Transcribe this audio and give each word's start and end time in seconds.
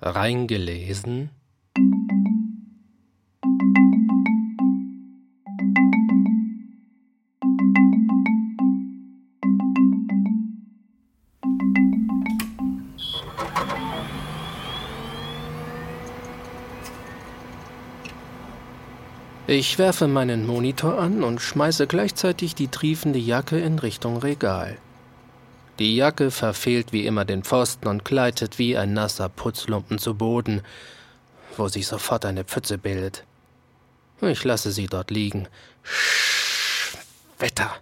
reingelesen? 0.00 1.30
Ich 19.46 19.78
werfe 19.78 20.06
meinen 20.06 20.46
Monitor 20.46 20.96
an 20.96 21.24
und 21.24 21.40
schmeiße 21.40 21.88
gleichzeitig 21.88 22.54
die 22.54 22.68
triefende 22.68 23.18
Jacke 23.18 23.58
in 23.58 23.80
Richtung 23.80 24.18
Regal. 24.18 24.78
Die 25.80 25.96
Jacke 25.96 26.30
verfehlt 26.30 26.92
wie 26.92 27.06
immer 27.06 27.24
den 27.24 27.42
Pfosten 27.42 27.88
und 27.88 28.04
gleitet 28.04 28.58
wie 28.58 28.76
ein 28.76 28.92
nasser 28.92 29.30
Putzlumpen 29.30 29.98
zu 29.98 30.14
Boden, 30.14 30.60
wo 31.56 31.68
sich 31.68 31.86
sofort 31.86 32.26
eine 32.26 32.44
Pfütze 32.44 32.76
bildet. 32.76 33.24
Ich 34.20 34.44
lasse 34.44 34.72
sie 34.72 34.88
dort 34.88 35.10
liegen. 35.10 35.48
Sch 35.82 36.98
Wetter. 37.38 37.74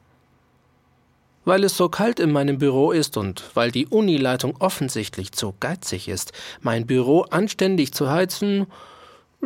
Weil 1.44 1.64
es 1.64 1.76
so 1.76 1.88
kalt 1.88 2.20
in 2.20 2.30
meinem 2.30 2.58
Büro 2.58 2.92
ist 2.92 3.16
und 3.16 3.42
weil 3.54 3.72
die 3.72 3.88
Unileitung 3.88 4.54
offensichtlich 4.60 5.32
zu 5.32 5.54
geizig 5.58 6.06
ist, 6.06 6.32
mein 6.60 6.86
Büro 6.86 7.22
anständig 7.22 7.92
zu 7.92 8.08
heizen, 8.08 8.68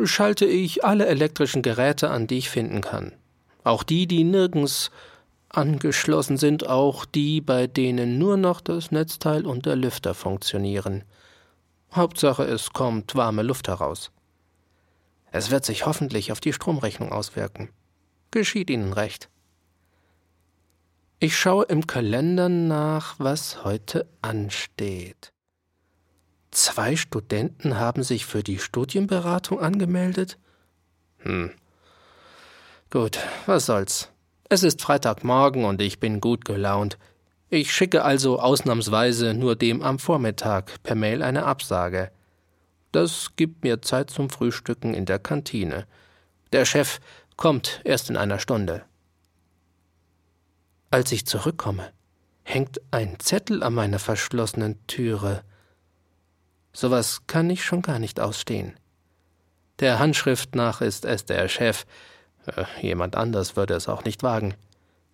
schalte 0.03 0.45
ich 0.45 0.85
alle 0.85 1.07
elektrischen 1.07 1.63
Geräte 1.63 2.11
an, 2.11 2.27
die 2.27 2.37
ich 2.37 2.51
finden 2.51 2.81
kann. 2.81 3.13
Auch 3.63 3.81
die, 3.81 4.05
die 4.05 4.23
nirgends 4.23 4.91
angeschlossen 5.53 6.37
sind, 6.37 6.67
auch 6.67 7.05
die, 7.05 7.39
bei 7.39 7.67
denen 7.67 8.17
nur 8.17 8.37
noch 8.37 8.59
das 8.59 8.91
Netzteil 8.91 9.45
und 9.45 9.65
der 9.65 9.75
Lüfter 9.75 10.13
funktionieren. 10.13 11.03
Hauptsache, 11.93 12.43
es 12.43 12.73
kommt 12.73 13.15
warme 13.15 13.43
Luft 13.43 13.67
heraus. 13.67 14.11
Es 15.31 15.49
wird 15.49 15.65
sich 15.65 15.85
hoffentlich 15.85 16.31
auf 16.31 16.39
die 16.39 16.53
Stromrechnung 16.53 17.11
auswirken. 17.11 17.69
Geschieht 18.31 18.69
Ihnen 18.69 18.93
recht. 18.93 19.29
Ich 21.19 21.37
schaue 21.37 21.65
im 21.65 21.87
Kalender 21.87 22.49
nach, 22.49 23.15
was 23.17 23.63
heute 23.63 24.07
ansteht. 24.21 25.31
Zwei 26.51 26.95
Studenten 26.95 27.79
haben 27.79 28.03
sich 28.03 28.25
für 28.25 28.43
die 28.43 28.59
Studienberatung 28.59 29.59
angemeldet? 29.59 30.37
Hm. 31.19 31.51
Gut, 32.91 33.17
was 33.47 33.65
soll's. 33.65 34.12
Es 34.53 34.61
ist 34.61 34.83
Freitagmorgen 34.83 35.65
und 35.65 35.81
ich 35.81 35.99
bin 35.99 36.21
gut 36.21 36.45
gelaunt. 36.45 36.99
Ich 37.49 37.73
schicke 37.73 38.03
also 38.03 38.39
ausnahmsweise 38.39 39.33
nur 39.33 39.55
dem 39.55 39.81
am 39.81 39.97
Vormittag 39.97 40.83
per 40.83 40.93
Mail 40.93 41.23
eine 41.23 41.45
Absage. 41.45 42.11
Das 42.91 43.31
gibt 43.35 43.63
mir 43.63 43.81
Zeit 43.81 44.11
zum 44.11 44.29
Frühstücken 44.29 44.93
in 44.93 45.07
der 45.07 45.17
Kantine. 45.17 45.87
Der 46.51 46.65
Chef 46.65 46.99
kommt 47.35 47.81
erst 47.83 48.11
in 48.11 48.15
einer 48.15 48.37
Stunde. 48.37 48.85
Als 50.91 51.11
ich 51.11 51.25
zurückkomme, 51.25 51.91
hängt 52.43 52.79
ein 52.91 53.19
Zettel 53.19 53.63
an 53.63 53.73
meiner 53.73 53.97
verschlossenen 53.97 54.85
Türe. 54.85 55.41
Sowas 56.73 57.21
kann 57.25 57.49
ich 57.49 57.65
schon 57.65 57.81
gar 57.81 57.97
nicht 57.97 58.19
ausstehen. 58.19 58.75
Der 59.79 59.97
Handschrift 59.97 60.53
nach 60.53 60.81
ist 60.81 61.05
es 61.05 61.25
der 61.25 61.49
Chef. 61.49 61.87
Äh, 62.45 62.65
jemand 62.81 63.15
anders 63.15 63.55
würde 63.55 63.73
es 63.73 63.87
auch 63.87 64.03
nicht 64.03 64.23
wagen. 64.23 64.53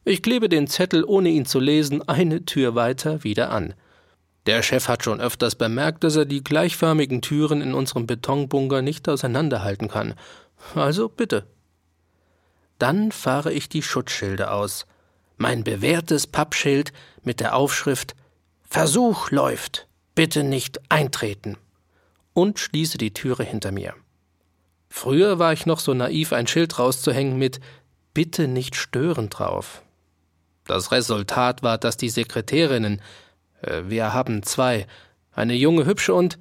Ich 0.05 0.21
klebe 0.21 0.49
den 0.49 0.67
Zettel, 0.67 1.03
ohne 1.03 1.29
ihn 1.29 1.45
zu 1.45 1.59
lesen, 1.59 2.07
eine 2.07 2.45
Tür 2.45 2.75
weiter 2.75 3.23
wieder 3.23 3.51
an. 3.51 3.73
Der 4.45 4.63
Chef 4.63 4.87
hat 4.87 5.03
schon 5.03 5.19
öfters 5.21 5.55
bemerkt, 5.55 6.03
dass 6.03 6.15
er 6.15 6.25
die 6.25 6.43
gleichförmigen 6.43 7.21
Türen 7.21 7.61
in 7.61 7.73
unserem 7.73 8.07
Betonbunker 8.07 8.81
nicht 8.81 9.07
auseinanderhalten 9.07 9.89
kann. 9.89 10.15
Also 10.75 11.09
bitte. 11.09 11.45
Dann 12.79 13.11
fahre 13.11 13.51
ich 13.51 13.69
die 13.69 13.83
Schutzschilde 13.83 14.51
aus. 14.51 14.87
Mein 15.37 15.63
bewährtes 15.63 16.27
Pappschild 16.27 16.93
mit 17.23 17.39
der 17.39 17.55
Aufschrift 17.55 18.15
Versuch 18.63 19.31
läuft 19.31 19.87
bitte 20.19 20.43
nicht 20.43 20.81
eintreten 20.89 21.55
und 22.33 22.59
schließe 22.59 22.97
die 22.97 23.13
Türe 23.13 23.43
hinter 23.43 23.71
mir. 23.71 23.93
Früher 24.89 25.39
war 25.39 25.53
ich 25.53 25.65
noch 25.65 25.79
so 25.79 25.93
naiv, 25.93 26.33
ein 26.33 26.47
Schild 26.47 26.79
rauszuhängen 26.79 27.37
mit 27.37 27.59
Bitte 28.13 28.47
nicht 28.47 28.75
stören 28.75 29.29
drauf. 29.29 29.83
Das 30.65 30.91
Resultat 30.91 31.63
war, 31.63 31.77
dass 31.77 31.95
die 31.95 32.09
Sekretärinnen, 32.09 33.01
äh, 33.61 33.83
wir 33.85 34.13
haben 34.13 34.43
zwei, 34.43 34.87
eine 35.31 35.53
junge 35.53 35.85
hübsche 35.85 36.13
und 36.13 36.37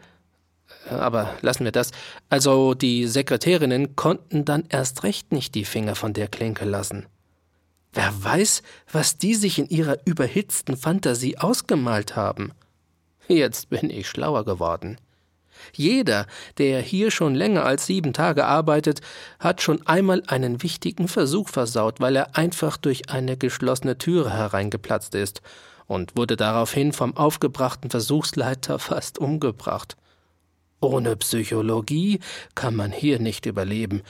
äh, 0.90 0.94
aber 0.94 1.34
lassen 1.42 1.64
wir 1.64 1.72
das. 1.72 1.92
Also 2.28 2.74
die 2.74 3.06
Sekretärinnen 3.06 3.96
konnten 3.96 4.44
dann 4.44 4.64
erst 4.68 5.02
recht 5.02 5.32
nicht 5.32 5.54
die 5.54 5.64
Finger 5.64 5.94
von 5.94 6.14
der 6.14 6.28
Klinke 6.28 6.64
lassen. 6.64 7.06
Wer 7.92 8.12
weiß, 8.22 8.62
was 8.92 9.18
die 9.18 9.34
sich 9.34 9.58
in 9.58 9.68
ihrer 9.68 9.98
überhitzten 10.04 10.76
Fantasie 10.76 11.38
ausgemalt 11.38 12.16
haben. 12.16 12.52
Jetzt 13.28 13.70
bin 13.70 13.90
ich 13.90 14.08
schlauer 14.08 14.44
geworden. 14.44 14.98
Jeder, 15.74 16.26
der 16.58 16.80
hier 16.80 17.10
schon 17.10 17.34
länger 17.34 17.64
als 17.64 17.86
sieben 17.86 18.12
Tage 18.12 18.46
arbeitet, 18.46 19.00
hat 19.38 19.62
schon 19.62 19.86
einmal 19.86 20.22
einen 20.26 20.62
wichtigen 20.62 21.08
Versuch 21.08 21.48
versaut, 21.48 22.00
weil 22.00 22.16
er 22.16 22.36
einfach 22.36 22.76
durch 22.76 23.10
eine 23.10 23.36
geschlossene 23.36 23.98
Türe 23.98 24.32
hereingeplatzt 24.32 25.14
ist 25.14 25.42
und 25.86 26.16
wurde 26.16 26.36
daraufhin 26.36 26.92
vom 26.92 27.16
aufgebrachten 27.16 27.90
Versuchsleiter 27.90 28.78
fast 28.78 29.18
umgebracht. 29.18 29.96
Ohne 30.80 31.16
Psychologie 31.16 32.20
kann 32.54 32.76
man 32.76 32.92
hier 32.92 33.18
nicht 33.18 33.46
überleben. 33.46 34.02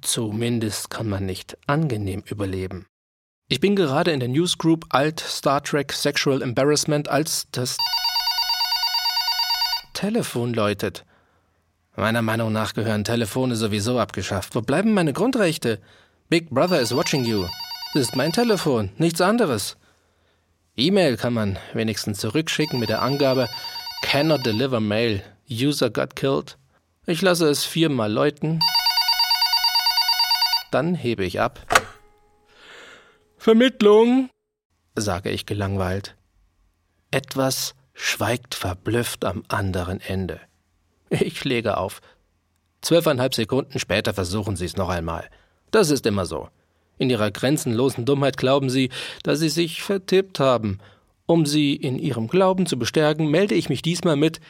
Zumindest 0.00 0.90
kann 0.90 1.08
man 1.08 1.26
nicht 1.26 1.58
angenehm 1.66 2.22
überleben. 2.26 2.86
Ich 3.48 3.60
bin 3.60 3.76
gerade 3.76 4.10
in 4.10 4.20
der 4.20 4.28
Newsgroup 4.28 4.86
Alt 4.88 5.20
Star 5.20 5.62
Trek 5.62 5.92
Sexual 5.92 6.42
Embarrassment, 6.42 7.08
als 7.08 7.46
das 7.52 7.76
Telefon 9.96 10.52
läutet. 10.52 11.06
Meiner 11.96 12.20
Meinung 12.20 12.52
nach 12.52 12.74
gehören 12.74 13.02
Telefone 13.02 13.56
sowieso 13.56 13.98
abgeschafft. 13.98 14.54
Wo 14.54 14.60
bleiben 14.60 14.92
meine 14.92 15.14
Grundrechte? 15.14 15.80
Big 16.28 16.50
Brother 16.50 16.78
is 16.78 16.94
watching 16.94 17.24
you. 17.24 17.46
Das 17.94 18.02
ist 18.02 18.14
mein 18.14 18.30
Telefon, 18.30 18.90
nichts 18.98 19.22
anderes. 19.22 19.78
E-Mail 20.76 21.16
kann 21.16 21.32
man 21.32 21.58
wenigstens 21.72 22.18
zurückschicken 22.18 22.78
mit 22.78 22.90
der 22.90 23.00
Angabe 23.00 23.48
Cannot 24.02 24.44
deliver 24.44 24.80
mail. 24.80 25.22
User 25.50 25.88
got 25.88 26.14
killed. 26.14 26.58
Ich 27.06 27.22
lasse 27.22 27.48
es 27.48 27.64
viermal 27.64 28.12
läuten. 28.12 28.60
Dann 30.70 30.94
hebe 30.94 31.24
ich 31.24 31.40
ab. 31.40 31.58
Vermittlung, 33.38 34.28
sage 34.94 35.30
ich 35.30 35.46
gelangweilt. 35.46 36.16
Etwas 37.10 37.74
schweigt 37.96 38.54
verblüfft 38.54 39.24
am 39.24 39.42
anderen 39.48 40.00
Ende. 40.00 40.40
Ich 41.08 41.44
lege 41.44 41.78
auf. 41.78 42.00
Zwölfeinhalb 42.82 43.34
Sekunden 43.34 43.78
später 43.78 44.14
versuchen 44.14 44.54
Sie 44.54 44.66
es 44.66 44.76
noch 44.76 44.88
einmal. 44.88 45.28
Das 45.70 45.90
ist 45.90 46.06
immer 46.06 46.26
so. 46.26 46.48
In 46.98 47.10
Ihrer 47.10 47.30
grenzenlosen 47.30 48.04
Dummheit 48.04 48.36
glauben 48.36 48.70
Sie, 48.70 48.90
dass 49.22 49.40
Sie 49.40 49.48
sich 49.48 49.82
vertippt 49.82 50.40
haben. 50.40 50.78
Um 51.26 51.46
Sie 51.46 51.74
in 51.74 51.98
Ihrem 51.98 52.28
Glauben 52.28 52.66
zu 52.66 52.78
bestärken, 52.78 53.30
melde 53.30 53.54
ich 53.54 53.68
mich 53.68 53.82
diesmal 53.82 54.16
mit 54.16 54.40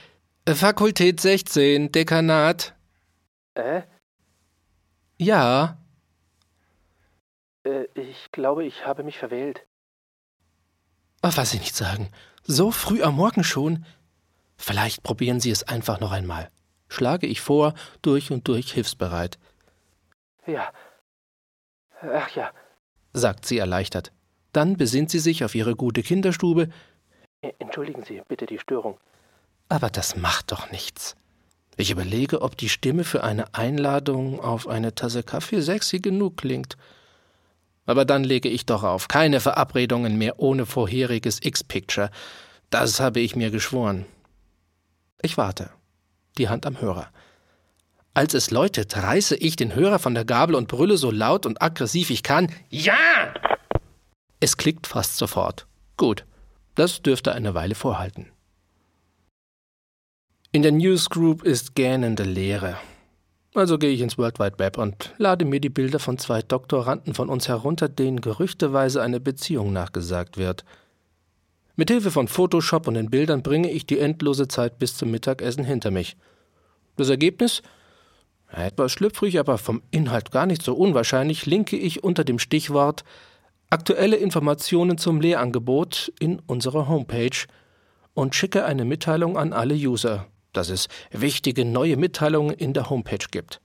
Fakultät 0.46 1.20
16, 1.20 1.92
Dekanat. 1.92 2.74
Äh? 3.54 3.82
Ja. 5.18 5.78
Äh, 7.64 7.84
ich 7.94 8.30
glaube, 8.32 8.64
ich 8.64 8.86
habe 8.86 9.02
mich 9.02 9.18
verwählt. 9.18 9.66
Ach, 11.22 11.36
was 11.36 11.50
Sie 11.50 11.58
nicht 11.58 11.74
sagen. 11.74 12.10
So 12.46 12.70
früh 12.70 13.02
am 13.02 13.16
Morgen 13.16 13.44
schon? 13.44 13.84
Vielleicht 14.56 15.02
probieren 15.02 15.40
Sie 15.40 15.50
es 15.50 15.64
einfach 15.64 16.00
noch 16.00 16.12
einmal. 16.12 16.50
Schlage 16.88 17.26
ich 17.26 17.40
vor, 17.40 17.74
durch 18.02 18.30
und 18.30 18.46
durch 18.46 18.72
hilfsbereit. 18.72 19.38
Ja. 20.46 20.70
Ach 22.00 22.30
ja, 22.36 22.52
sagt 23.16 23.46
sie 23.46 23.58
erleichtert. 23.58 24.12
Dann 24.52 24.76
besinnt 24.76 25.10
sie 25.10 25.18
sich 25.18 25.44
auf 25.44 25.54
ihre 25.54 25.74
gute 25.74 26.02
Kinderstube. 26.02 26.68
E, 27.42 27.52
entschuldigen 27.58 28.04
Sie 28.04 28.22
bitte 28.28 28.46
die 28.46 28.58
Störung. 28.58 28.98
Aber 29.68 29.90
das 29.90 30.16
macht 30.16 30.52
doch 30.52 30.70
nichts. 30.70 31.16
Ich 31.76 31.90
überlege, 31.90 32.40
ob 32.40 32.56
die 32.56 32.68
Stimme 32.68 33.04
für 33.04 33.24
eine 33.24 33.52
Einladung 33.54 34.40
auf 34.40 34.66
eine 34.68 34.94
Tasse 34.94 35.22
Kaffee 35.22 35.60
sexy 35.60 35.98
genug 35.98 36.36
klingt. 36.36 36.76
Aber 37.86 38.04
dann 38.04 38.24
lege 38.24 38.48
ich 38.48 38.66
doch 38.66 38.82
auf. 38.82 39.08
Keine 39.08 39.40
Verabredungen 39.40 40.18
mehr 40.18 40.38
ohne 40.38 40.66
vorheriges 40.66 41.38
X-Picture. 41.42 42.10
Das 42.70 43.00
habe 43.00 43.20
ich 43.20 43.36
mir 43.36 43.50
geschworen. 43.50 44.06
Ich 45.22 45.38
warte. 45.38 45.70
Die 46.36 46.48
Hand 46.48 46.66
am 46.66 46.80
Hörer. 46.80 47.08
Als 48.12 48.34
es 48.34 48.50
läutet, 48.50 48.96
reiße 48.96 49.36
ich 49.36 49.56
den 49.56 49.74
Hörer 49.74 49.98
von 49.98 50.14
der 50.14 50.24
Gabel 50.24 50.54
und 50.54 50.68
brülle 50.68 50.96
so 50.96 51.10
laut 51.10 51.46
und 51.46 51.62
aggressiv 51.62 52.10
ich 52.10 52.22
kann. 52.22 52.52
Ja! 52.70 52.96
Es 54.40 54.56
klickt 54.56 54.86
fast 54.86 55.16
sofort. 55.16 55.66
Gut. 55.96 56.24
Das 56.74 57.02
dürfte 57.02 57.32
eine 57.32 57.54
Weile 57.54 57.74
vorhalten. 57.74 58.30
In 60.52 60.62
der 60.62 60.72
Newsgroup 60.72 61.42
ist 61.42 61.74
gähnende 61.74 62.22
Leere. 62.22 62.78
Also 63.56 63.78
gehe 63.78 63.90
ich 63.90 64.02
ins 64.02 64.18
World 64.18 64.38
Wide 64.38 64.58
Web 64.58 64.76
und 64.76 65.14
lade 65.16 65.46
mir 65.46 65.60
die 65.60 65.70
Bilder 65.70 65.98
von 65.98 66.18
zwei 66.18 66.42
Doktoranden 66.42 67.14
von 67.14 67.30
uns 67.30 67.48
herunter, 67.48 67.88
denen 67.88 68.20
gerüchteweise 68.20 69.00
eine 69.00 69.18
Beziehung 69.18 69.72
nachgesagt 69.72 70.36
wird. 70.36 70.62
Mit 71.74 71.88
Hilfe 71.88 72.10
von 72.10 72.28
Photoshop 72.28 72.86
und 72.86 72.94
den 72.94 73.08
Bildern 73.08 73.42
bringe 73.42 73.70
ich 73.70 73.86
die 73.86 73.98
endlose 73.98 74.46
Zeit 74.46 74.78
bis 74.78 74.94
zum 74.94 75.10
Mittagessen 75.10 75.64
hinter 75.64 75.90
mich. 75.90 76.18
Das 76.98 77.08
Ergebnis? 77.08 77.62
Etwas 78.52 78.92
schlüpfrig, 78.92 79.40
aber 79.40 79.56
vom 79.56 79.80
Inhalt 79.90 80.32
gar 80.32 80.44
nicht 80.44 80.60
so 80.60 80.74
unwahrscheinlich, 80.74 81.46
linke 81.46 81.78
ich 81.78 82.04
unter 82.04 82.24
dem 82.24 82.38
Stichwort 82.38 83.04
aktuelle 83.70 84.16
Informationen 84.16 84.98
zum 84.98 85.22
Lehrangebot 85.22 86.12
in 86.20 86.40
unserer 86.40 86.88
Homepage 86.88 87.46
und 88.12 88.34
schicke 88.34 88.66
eine 88.66 88.84
Mitteilung 88.84 89.38
an 89.38 89.54
alle 89.54 89.74
User, 89.74 90.26
dass 90.56 90.70
es 90.70 90.88
wichtige 91.10 91.64
neue 91.64 91.96
Mitteilungen 91.96 92.54
in 92.54 92.72
der 92.72 92.90
Homepage 92.90 93.26
gibt. 93.30 93.60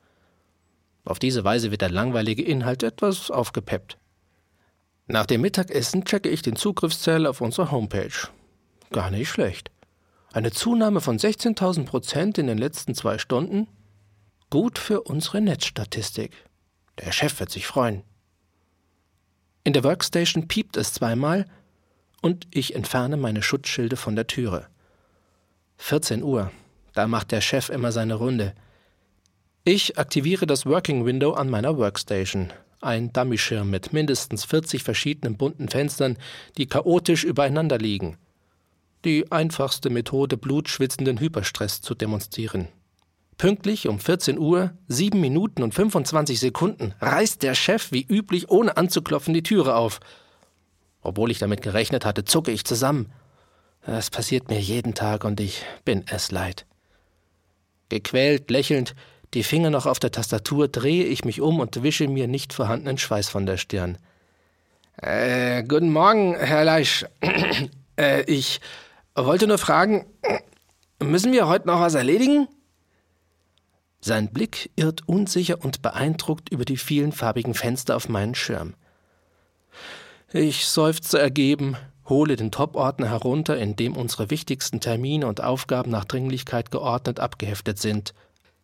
Auf 1.03 1.19
diese 1.19 1.43
Weise 1.43 1.71
wird 1.71 1.81
der 1.81 1.89
langweilige 1.89 2.43
Inhalt 2.43 2.83
etwas 2.83 3.31
aufgepeppt. 3.31 3.97
Nach 5.07 5.25
dem 5.25 5.41
Mittagessen 5.41 6.05
checke 6.05 6.29
ich 6.29 6.41
den 6.41 6.55
Zugriffszähler 6.55 7.29
auf 7.29 7.41
unserer 7.41 7.71
Homepage. 7.71 8.29
Gar 8.91 9.11
nicht 9.11 9.29
schlecht. 9.29 9.71
Eine 10.31 10.51
Zunahme 10.51 11.01
von 11.01 11.17
16.000 11.17 11.85
Prozent 11.85 12.37
in 12.37 12.47
den 12.47 12.57
letzten 12.57 12.95
zwei 12.95 13.17
Stunden? 13.17 13.67
Gut 14.49 14.77
für 14.79 15.01
unsere 15.01 15.41
Netzstatistik. 15.41 16.31
Der 16.99 17.11
Chef 17.11 17.39
wird 17.39 17.49
sich 17.49 17.67
freuen. 17.67 18.03
In 19.63 19.73
der 19.73 19.83
Workstation 19.83 20.47
piept 20.47 20.77
es 20.77 20.93
zweimal 20.93 21.45
und 22.21 22.47
ich 22.51 22.75
entferne 22.75 23.17
meine 23.17 23.43
Schutzschilde 23.43 23.97
von 23.97 24.15
der 24.15 24.27
Türe. 24.27 24.67
14 25.77 26.23
Uhr. 26.23 26.51
Da 26.93 27.07
macht 27.07 27.31
der 27.31 27.41
Chef 27.41 27.69
immer 27.69 27.91
seine 27.91 28.15
Runde. 28.15 28.53
Ich 29.63 29.97
aktiviere 29.97 30.45
das 30.45 30.65
Working 30.65 31.05
Window 31.05 31.33
an 31.33 31.49
meiner 31.49 31.77
Workstation 31.77 32.51
ein 32.81 33.13
Dummyschirm 33.13 33.69
mit 33.69 33.93
mindestens 33.93 34.43
40 34.45 34.83
verschiedenen 34.83 35.37
bunten 35.37 35.69
Fenstern, 35.69 36.17
die 36.57 36.67
chaotisch 36.67 37.23
übereinander 37.23 37.77
liegen. 37.77 38.17
Die 39.05 39.31
einfachste 39.31 39.89
Methode, 39.89 40.37
blutschwitzenden 40.37 41.19
Hyperstress 41.19 41.81
zu 41.81 41.95
demonstrieren. 41.95 42.67
Pünktlich 43.37 43.87
um 43.87 43.99
14 43.99 44.37
Uhr, 44.37 44.71
7 44.87 45.19
Minuten 45.19 45.63
und 45.63 45.73
25 45.73 46.39
Sekunden 46.39 46.93
reißt 46.99 47.41
der 47.41 47.55
Chef 47.55 47.91
wie 47.91 48.05
üblich 48.07 48.49
ohne 48.49 48.77
anzuklopfen 48.77 49.33
die 49.33 49.43
Türe 49.43 49.75
auf. 49.75 49.99
Obwohl 51.01 51.31
ich 51.31 51.39
damit 51.39 51.63
gerechnet 51.63 52.05
hatte, 52.05 52.25
zucke 52.25 52.51
ich 52.51 52.65
zusammen. 52.65 53.11
Das 53.83 54.11
passiert 54.11 54.49
mir 54.49 54.59
jeden 54.59 54.93
Tag 54.93 55.23
und 55.23 55.39
ich 55.39 55.63
bin 55.83 56.03
es 56.07 56.29
leid. 56.29 56.67
Gequält, 57.91 58.49
lächelnd 58.49 58.95
die 59.33 59.43
Finger 59.43 59.69
noch 59.69 59.85
auf 59.85 59.99
der 59.99 60.11
Tastatur, 60.11 60.69
drehe 60.69 61.03
ich 61.03 61.25
mich 61.25 61.41
um 61.41 61.59
und 61.59 61.83
wische 61.83 62.07
mir 62.07 62.27
nicht 62.27 62.53
vorhandenen 62.53 62.97
Schweiß 62.97 63.27
von 63.27 63.45
der 63.45 63.57
Stirn. 63.57 63.97
Äh, 65.01 65.63
guten 65.63 65.91
Morgen, 65.91 66.35
Herr 66.35 66.63
Leisch. 66.63 67.05
äh, 67.97 68.23
ich 68.23 68.61
wollte 69.13 69.45
nur 69.45 69.57
fragen, 69.57 70.05
müssen 71.03 71.33
wir 71.33 71.47
heute 71.47 71.67
noch 71.67 71.81
was 71.81 71.93
erledigen? 71.93 72.47
Sein 73.99 74.31
Blick 74.31 74.71
irrt 74.77 75.07
unsicher 75.07 75.61
und 75.61 75.81
beeindruckt 75.81 76.49
über 76.49 76.63
die 76.63 76.77
vielen 76.77 77.11
farbigen 77.11 77.53
Fenster 77.53 77.97
auf 77.97 78.07
meinen 78.07 78.35
Schirm. 78.35 78.73
Ich 80.31 80.65
seufze 80.65 81.19
ergeben, 81.19 81.75
hole 82.11 82.35
den 82.35 82.51
Top-Ordner 82.51 83.09
herunter, 83.09 83.57
in 83.57 83.75
dem 83.75 83.97
unsere 83.97 84.29
wichtigsten 84.29 84.79
Termine 84.79 85.25
und 85.25 85.41
Aufgaben 85.41 85.89
nach 85.89 86.05
Dringlichkeit 86.05 86.69
geordnet 86.69 87.19
abgeheftet 87.19 87.79
sind 87.79 88.13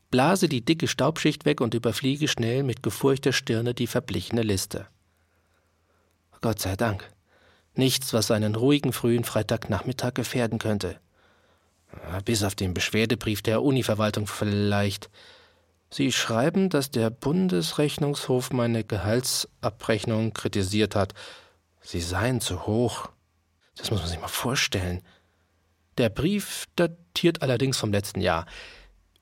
blase 0.09 0.47
die 0.47 0.63
dicke 0.63 0.87
Staubschicht 0.87 1.45
weg 1.45 1.61
und 1.61 1.73
überfliege 1.73 2.27
schnell 2.27 2.63
mit 2.63 2.83
gefurchter 2.83 3.33
Stirne 3.33 3.73
die 3.73 3.87
verblichene 3.87 4.41
Liste. 4.41 4.87
Gott 6.41 6.59
sei 6.59 6.75
Dank. 6.75 7.09
Nichts, 7.73 8.13
was 8.13 8.31
einen 8.31 8.55
ruhigen 8.55 8.93
frühen 8.93 9.23
Freitagnachmittag 9.23 10.13
gefährden 10.13 10.59
könnte. 10.59 10.99
Bis 12.25 12.43
auf 12.43 12.55
den 12.55 12.73
Beschwerdebrief 12.73 13.41
der 13.41 13.61
Univerwaltung 13.61 14.27
vielleicht. 14.27 15.09
Sie 15.89 16.11
schreiben, 16.11 16.69
dass 16.69 16.91
der 16.91 17.09
Bundesrechnungshof 17.09 18.51
meine 18.51 18.83
Gehaltsabrechnung 18.83 20.33
kritisiert 20.33 20.95
hat. 20.95 21.13
Sie 21.81 22.01
seien 22.01 22.41
zu 22.41 22.65
hoch. 22.65 23.09
Das 23.77 23.91
muss 23.91 24.01
man 24.01 24.09
sich 24.09 24.19
mal 24.19 24.27
vorstellen. 24.27 25.01
Der 25.97 26.09
Brief 26.09 26.65
datiert 26.75 27.41
allerdings 27.41 27.77
vom 27.77 27.91
letzten 27.91 28.21
Jahr. 28.21 28.45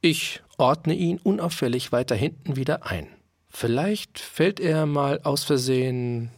Ich 0.01 0.41
ordne 0.57 0.93
ihn 0.93 1.19
unauffällig 1.19 1.91
weiter 1.91 2.15
hinten 2.15 2.55
wieder 2.55 2.85
ein. 2.85 3.07
Vielleicht 3.49 4.19
fällt 4.19 4.59
er 4.59 4.85
mal 4.85 5.21
aus 5.23 5.43
Versehen 5.43 6.31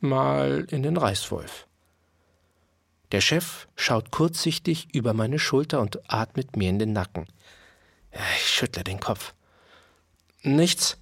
mal 0.00 0.66
in 0.70 0.82
den 0.82 0.96
Reißwolf. 0.96 1.66
Der 3.12 3.20
Chef 3.20 3.68
schaut 3.76 4.10
kurzsichtig 4.10 4.88
über 4.92 5.14
meine 5.14 5.38
Schulter 5.38 5.80
und 5.80 6.00
atmet 6.10 6.56
mir 6.56 6.68
in 6.68 6.80
den 6.80 6.92
Nacken. 6.92 7.26
Ich 8.36 8.48
schüttle 8.48 8.82
den 8.82 9.00
Kopf. 9.00 9.34
Nichts, 10.42 10.98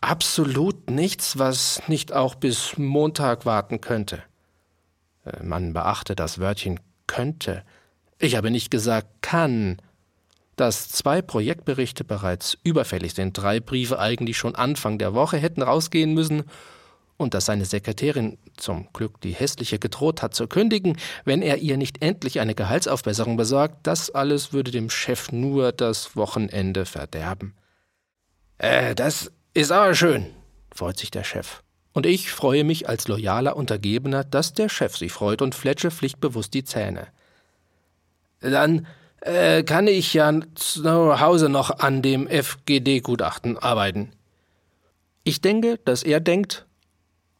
absolut 0.00 0.90
nichts, 0.90 1.38
was 1.38 1.82
nicht 1.88 2.12
auch 2.12 2.34
bis 2.34 2.76
Montag 2.76 3.46
warten 3.46 3.80
könnte. 3.80 4.22
Äh, 5.26 5.42
man 5.42 5.72
beachte 5.72 6.16
das 6.16 6.38
Wörtchen 6.38 6.80
könnte. 7.06 7.62
Ich 8.18 8.36
habe 8.36 8.50
nicht 8.50 8.70
gesagt 8.70 9.08
kann, 9.20 9.76
dass 10.56 10.88
zwei 10.88 11.20
Projektberichte 11.20 12.02
bereits 12.02 12.56
überfällig 12.62 13.14
sind, 13.14 13.36
drei 13.36 13.60
Briefe 13.60 13.98
eigentlich 13.98 14.38
schon 14.38 14.54
Anfang 14.54 14.98
der 14.98 15.12
Woche 15.12 15.36
hätten 15.36 15.62
rausgehen 15.62 16.14
müssen 16.14 16.44
und 17.18 17.34
dass 17.34 17.46
seine 17.46 17.66
Sekretärin 17.66 18.38
zum 18.56 18.88
Glück 18.92 19.20
die 19.20 19.32
hässliche 19.32 19.78
gedroht 19.78 20.22
hat 20.22 20.34
zu 20.34 20.46
kündigen, 20.48 20.96
wenn 21.24 21.42
er 21.42 21.58
ihr 21.58 21.76
nicht 21.76 22.02
endlich 22.02 22.40
eine 22.40 22.54
Gehaltsaufbesserung 22.54 23.36
besorgt, 23.36 23.86
das 23.86 24.10
alles 24.10 24.52
würde 24.52 24.70
dem 24.70 24.88
Chef 24.88 25.30
nur 25.30 25.72
das 25.72 26.16
Wochenende 26.16 26.86
verderben. 26.86 27.54
Äh, 28.58 28.94
das 28.94 29.30
ist 29.52 29.72
aber 29.72 29.94
schön, 29.94 30.26
freut 30.74 30.98
sich 30.98 31.10
der 31.10 31.24
Chef. 31.24 31.62
Und 31.96 32.04
ich 32.04 32.30
freue 32.30 32.62
mich 32.62 32.90
als 32.90 33.08
loyaler 33.08 33.56
Untergebener, 33.56 34.22
dass 34.22 34.52
der 34.52 34.68
Chef 34.68 34.98
sich 34.98 35.10
freut 35.10 35.40
und 35.40 35.54
fletsche 35.54 35.90
pflichtbewusst 35.90 36.52
die 36.52 36.62
Zähne. 36.62 37.06
Dann 38.40 38.86
äh, 39.22 39.62
kann 39.62 39.86
ich 39.86 40.12
ja 40.12 40.30
zu 40.56 41.20
Hause 41.20 41.48
noch 41.48 41.70
an 41.70 42.02
dem 42.02 42.28
FGD-Gutachten 42.28 43.56
arbeiten. 43.56 44.12
Ich 45.24 45.40
denke, 45.40 45.80
dass 45.86 46.02
er 46.02 46.20
denkt, 46.20 46.66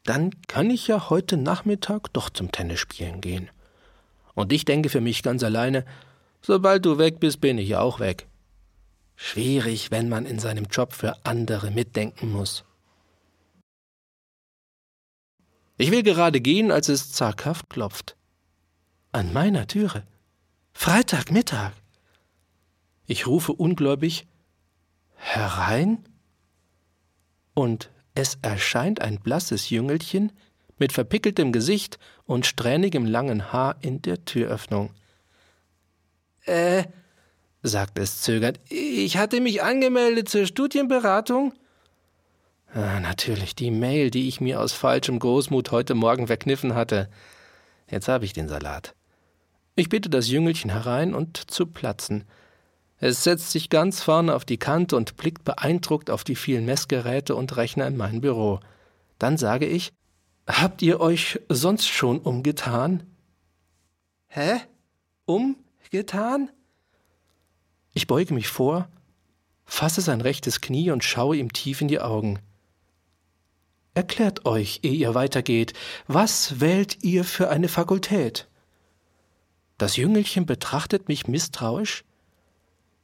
dann 0.05 0.31
kann 0.47 0.71
ich 0.71 0.87
ja 0.87 1.11
heute 1.11 1.37
Nachmittag 1.37 2.11
doch 2.13 2.31
zum 2.31 2.51
Tennis 2.51 2.79
spielen 2.79 3.21
gehen. 3.21 3.51
Und 4.33 4.51
ich 4.51 4.65
denke 4.65 4.89
für 4.89 5.01
mich 5.01 5.21
ganz 5.21 5.43
alleine, 5.43 5.85
sobald 6.41 6.83
du 6.83 6.97
weg 6.97 7.19
bist, 7.19 7.41
bin 7.41 7.59
ich 7.59 7.75
auch 7.75 7.99
weg. 7.99 8.25
Schwierig, 9.15 9.91
wenn 9.91 10.09
man 10.09 10.25
in 10.25 10.39
seinem 10.39 10.65
Job 10.65 10.93
für 10.93 11.15
andere 11.25 11.69
mitdenken 11.69 12.31
muss. 12.31 12.63
Ich 15.77 15.91
will 15.91 16.03
gerade 16.03 16.41
gehen, 16.41 16.71
als 16.71 16.89
es 16.89 17.11
zaghaft 17.11 17.69
klopft. 17.69 18.15
An 19.11 19.31
meiner 19.31 19.67
Türe. 19.67 20.05
Freitagmittag. 20.73 21.71
Ich 23.05 23.27
rufe 23.27 23.53
ungläubig 23.53 24.27
Herein? 25.15 26.03
Und 27.53 27.89
es 28.13 28.37
erscheint 28.41 29.01
ein 29.01 29.19
blasses 29.19 29.69
Jüngelchen 29.69 30.31
mit 30.77 30.93
verpickeltem 30.93 31.51
Gesicht 31.51 31.97
und 32.25 32.45
strähnigem 32.45 33.05
langen 33.05 33.51
Haar 33.51 33.77
in 33.81 34.01
der 34.01 34.25
Türöffnung. 34.25 34.91
Äh, 36.45 36.85
sagt 37.63 37.97
es 37.99 38.21
zögernd, 38.21 38.59
ich 38.69 39.17
hatte 39.17 39.41
mich 39.41 39.63
angemeldet 39.63 40.29
zur 40.29 40.45
Studienberatung. 40.45 41.53
Ah, 42.73 42.99
natürlich, 42.99 43.55
die 43.55 43.71
Mail, 43.71 44.11
die 44.11 44.27
ich 44.27 44.41
mir 44.41 44.61
aus 44.61 44.73
falschem 44.73 45.19
Großmut 45.19 45.71
heute 45.71 45.95
Morgen 45.95 46.27
verkniffen 46.27 46.75
hatte. 46.75 47.09
Jetzt 47.89 48.07
habe 48.07 48.25
ich 48.25 48.33
den 48.33 48.49
Salat. 48.49 48.93
Ich 49.75 49.89
bitte 49.89 50.09
das 50.09 50.27
Jüngelchen 50.27 50.71
herein 50.71 51.13
und 51.13 51.49
zu 51.49 51.65
platzen. 51.65 52.25
Es 52.99 53.23
setzt 53.23 53.51
sich 53.51 53.69
ganz 53.69 54.01
vorne 54.01 54.35
auf 54.35 54.43
die 54.43 54.57
Kante 54.57 54.95
und 54.95 55.17
blickt 55.17 55.43
beeindruckt 55.43 56.09
auf 56.09 56.23
die 56.23 56.35
vielen 56.35 56.65
Messgeräte 56.65 57.35
und 57.35 57.55
Rechner 57.55 57.87
in 57.87 57.95
mein 57.95 58.21
Büro. 58.21 58.59
Dann 59.19 59.37
sage 59.37 59.65
ich, 59.65 59.93
Habt 60.47 60.81
ihr 60.81 61.01
euch 61.01 61.41
sonst 61.49 61.87
schon 61.87 62.19
umgetan? 62.19 63.03
Hä? 64.27 64.61
Umgetan? 65.25 66.49
Ich 67.93 68.07
beuge 68.07 68.33
mich 68.33 68.47
vor, 68.47 68.87
fasse 69.65 69.99
sein 69.99 70.21
rechtes 70.21 70.61
Knie 70.61 70.91
und 70.91 71.03
schaue 71.03 71.35
ihm 71.35 71.51
tief 71.51 71.81
in 71.81 71.89
die 71.89 71.99
Augen. 71.99 72.39
Erklärt 73.97 74.45
euch, 74.45 74.81
ehe 74.83 74.93
ihr 74.93 75.15
weitergeht, 75.15 75.73
was 76.05 76.59
wählt 76.59 77.03
ihr 77.03 77.23
für 77.23 77.49
eine 77.49 77.67
Fakultät? 77.67 78.47
Das 79.79 79.95
Jüngelchen 79.95 80.45
betrachtet 80.45 81.07
mich 81.07 81.27
misstrauisch. 81.27 82.03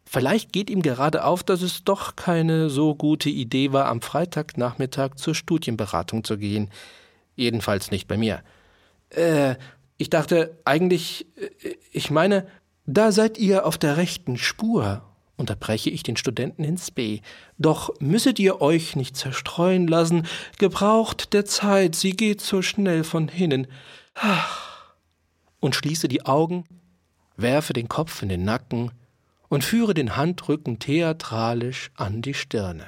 Vielleicht 0.06 0.54
geht 0.54 0.70
ihm 0.70 0.84
gerade 0.84 1.24
auf, 1.24 1.42
dass 1.42 1.64
es 1.64 1.84
doch 1.84 2.16
keine 2.16 2.70
so 2.70 2.94
gute 2.94 3.32
Idee 3.32 3.74
war, 3.74 3.88
am 3.88 4.04
Freitagnachmittag 4.04 5.16
zur 5.16 5.34
Studienberatung 5.34 6.24
zu 6.24 6.38
gehen. 6.38 6.70
Jedenfalls 7.36 7.90
nicht 7.90 8.08
bei 8.08 8.18
mir. 8.18 8.44
Äh, 9.10 9.56
ich 9.98 10.12
dachte 10.12 10.60
eigentlich, 10.64 11.26
äh, 11.38 11.74
ich 11.92 12.12
meine, 12.12 12.46
da 12.86 13.12
seid 13.12 13.40
ihr 13.40 13.66
auf 13.66 13.80
der 13.80 13.98
rechten 13.98 14.38
Spur, 14.38 15.02
unterbreche 15.38 15.90
ich 15.90 16.04
den 16.04 16.18
Studenten 16.18 16.63
ins 16.63 16.92
B. 16.92 17.22
Doch 17.58 17.94
müsset 18.00 18.40
ihr 18.40 18.62
euch 18.62 18.96
nicht 18.96 19.18
zerstreuen 19.18 19.88
lassen, 19.88 20.28
gebraucht 20.60 21.34
der 21.34 21.46
Zeit, 21.46 21.96
sie 21.96 22.12
geht 22.12 22.42
so 22.42 22.62
schnell 22.62 23.04
von 23.04 23.28
hinnen. 23.28 23.68
Und 25.60 25.75
schließe 25.75 26.08
die 26.08 26.25
Augen, 26.25 26.66
werfe 27.36 27.74
den 27.74 27.90
Kopf 27.90 28.22
in 28.22 28.30
den 28.30 28.44
Nacken 28.44 28.92
und 29.50 29.63
führe 29.63 29.94
den 29.94 30.16
Handrücken 30.16 30.80
theatralisch 30.80 31.92
an 31.96 32.22
die 32.22 32.34
Stirne. 32.34 32.88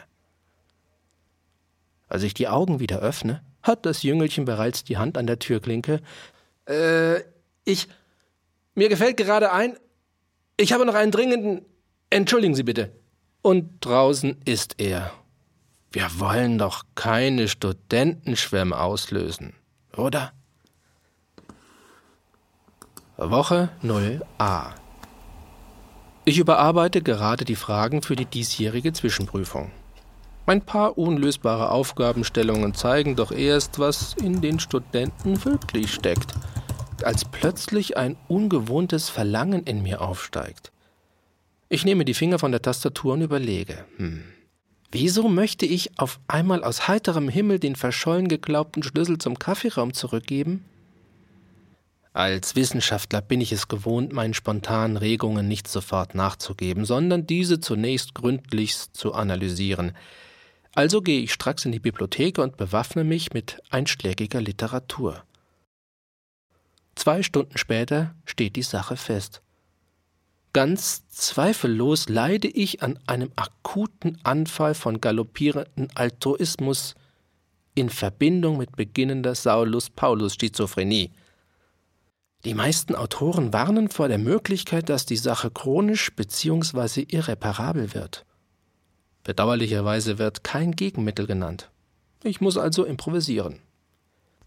Als 2.07 2.23
ich 2.23 2.33
die 2.33 2.47
Augen 2.47 2.79
wieder 2.79 2.99
öffne, 2.99 3.43
hat 3.61 3.85
das 3.85 4.03
Jüngelchen 4.03 4.45
bereits 4.45 4.83
die 4.83 4.97
Hand 4.97 5.17
an 5.17 5.27
der 5.27 5.39
Türklinke. 5.39 6.01
Äh, 6.67 7.21
ich. 7.63 7.87
Mir 8.75 8.89
gefällt 8.89 9.17
gerade 9.17 9.51
ein. 9.51 9.77
Ich 10.57 10.73
habe 10.73 10.85
noch 10.85 10.95
einen 10.95 11.11
dringenden. 11.11 11.65
Entschuldigen 12.09 12.55
Sie 12.55 12.63
bitte. 12.63 12.91
Und 13.41 13.85
draußen 13.85 14.37
ist 14.45 14.75
er. 14.79 15.11
Wir 15.91 16.09
wollen 16.19 16.57
doch 16.57 16.83
keine 16.95 17.47
Studentenschwämme 17.47 18.77
auslösen, 18.77 19.53
oder? 19.95 20.33
Woche 23.17 23.69
0a. 23.81 24.73
Ich 26.25 26.37
überarbeite 26.37 27.01
gerade 27.01 27.45
die 27.45 27.55
Fragen 27.55 28.01
für 28.01 28.15
die 28.15 28.25
diesjährige 28.25 28.91
Zwischenprüfung. 28.91 29.71
Ein 30.47 30.61
paar 30.61 30.97
unlösbare 30.97 31.71
Aufgabenstellungen 31.71 32.73
zeigen 32.73 33.15
doch 33.15 33.31
erst, 33.31 33.79
was 33.79 34.15
in 34.15 34.41
den 34.41 34.59
Studenten 34.59 35.45
wirklich 35.45 35.93
steckt, 35.93 36.33
als 37.03 37.25
plötzlich 37.25 37.95
ein 37.95 38.17
ungewohntes 38.27 39.09
Verlangen 39.09 39.63
in 39.63 39.81
mir 39.81 40.01
aufsteigt. 40.01 40.71
Ich 41.67 41.83
nehme 41.83 42.05
die 42.05 42.13
Finger 42.13 42.39
von 42.39 42.51
der 42.51 42.61
Tastatur 42.61 43.13
und 43.13 43.21
überlege, 43.21 43.85
hm, 43.97 44.23
wieso 44.91 45.27
möchte 45.27 45.65
ich 45.65 45.97
auf 45.99 46.19
einmal 46.27 46.63
aus 46.63 46.87
heiterem 46.87 47.27
Himmel 47.27 47.59
den 47.59 47.75
verschollen 47.75 48.27
geglaubten 48.27 48.83
Schlüssel 48.83 49.17
zum 49.17 49.39
Kaffeeraum 49.39 49.93
zurückgeben? 49.93 50.63
Als 52.13 52.55
Wissenschaftler 52.55 53.21
bin 53.21 53.41
ich 53.41 53.51
es 53.51 53.67
gewohnt, 53.67 54.13
meinen 54.13 54.33
spontanen 54.33 54.95
Regungen 54.95 55.49
nicht 55.49 55.67
sofort 55.67 56.15
nachzugeben, 56.15 56.85
sondern 56.85 57.27
diese 57.27 57.59
zunächst 57.59 58.15
gründlichst 58.15 58.95
zu 58.95 59.13
analysieren. 59.13 59.91
Also 60.73 61.01
gehe 61.01 61.21
ich 61.21 61.33
stracks 61.33 61.65
in 61.65 61.73
die 61.73 61.79
Bibliothek 61.79 62.37
und 62.37 62.55
bewaffne 62.55 63.03
mich 63.03 63.33
mit 63.33 63.61
einschlägiger 63.69 64.39
Literatur. 64.39 65.23
Zwei 66.95 67.21
Stunden 67.21 67.57
später 67.57 68.15
steht 68.25 68.55
die 68.55 68.63
Sache 68.63 68.95
fest. 68.95 69.41
Ganz 70.55 71.07
zweifellos 71.09 72.09
leide 72.09 72.47
ich 72.47 72.81
an 72.81 72.97
einem 73.07 73.31
akuten 73.35 74.17
Anfall 74.23 74.73
von 74.73 75.01
galoppierenden 75.01 75.89
Altruismus 75.95 76.95
in 77.75 77.89
Verbindung 77.89 78.57
mit 78.57 78.75
beginnender 78.75 79.35
Saulus-Paulus-Schizophrenie– 79.35 81.11
die 82.45 82.53
meisten 82.53 82.93
Autoren 82.93 83.53
warnen 83.53 83.89
vor 83.89 84.07
der 84.07 84.19
Möglichkeit, 84.19 84.89
dass 84.89 85.07
die 85.07 85.17
Sache 85.17 85.49
chronisch 85.49 86.15
bzw. 86.15 87.07
irreparabel 87.09 87.95
wird. 87.95 88.23
Bedauerlicherweise 89.23 90.19
wird 90.19 90.43
kein 90.43 90.73
Gegenmittel 90.73 91.25
genannt. 91.25 91.71
Ich 92.23 92.41
muss 92.41 92.55
also 92.57 92.85
improvisieren. 92.85 93.61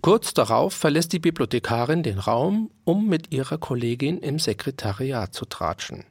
Kurz 0.00 0.32
darauf 0.32 0.74
verlässt 0.74 1.12
die 1.12 1.18
Bibliothekarin 1.18 2.02
den 2.02 2.18
Raum, 2.18 2.70
um 2.84 3.08
mit 3.08 3.32
ihrer 3.32 3.58
Kollegin 3.58 4.18
im 4.18 4.38
Sekretariat 4.38 5.34
zu 5.34 5.44
tratschen. 5.44 6.04